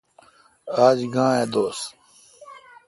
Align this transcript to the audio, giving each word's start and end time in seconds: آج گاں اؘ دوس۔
آج 0.85 0.99
گاں 1.13 1.33
اؘ 1.41 1.45
دوس۔ 1.51 1.79